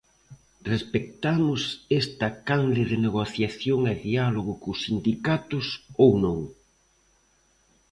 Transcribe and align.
¿Respectamos 0.71 1.61
esta 2.01 2.27
canle 2.47 2.83
de 2.91 2.97
negociación 3.07 3.79
e 3.91 3.93
diálogo 4.09 4.53
cos 4.61 4.79
sindicatos 4.85 5.65
ou 6.03 6.11
non? 6.23 6.39